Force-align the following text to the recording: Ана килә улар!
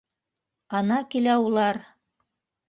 Ана 0.79 0.97
килә 1.11 1.37
улар! 1.49 1.81